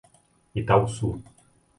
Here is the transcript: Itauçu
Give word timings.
Itauçu 0.55 1.09